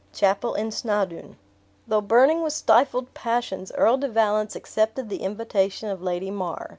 [0.13, 1.37] Chapel in Snawdoun.
[1.87, 6.69] Though burning with stifled passions, Earl de Valence accepted the invitation of Lady Mar.